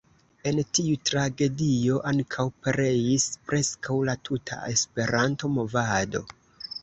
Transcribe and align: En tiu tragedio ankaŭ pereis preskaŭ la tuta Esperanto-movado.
En 0.51 0.59
tiu 0.77 0.93
tragedio 1.09 1.99
ankaŭ 2.11 2.45
pereis 2.67 3.27
preskaŭ 3.51 3.99
la 4.09 4.15
tuta 4.29 4.59
Esperanto-movado. 4.71 6.23